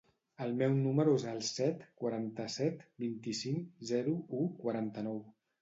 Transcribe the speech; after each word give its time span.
El 0.45 0.53
meu 0.61 0.71
número 0.85 1.13
es 1.17 1.25
el 1.31 1.41
set, 1.49 1.83
quaranta-set, 2.03 2.83
vint-i-cinc, 3.07 3.71
zero, 3.93 4.19
u, 4.41 4.45
quaranta-nou. 4.65 5.25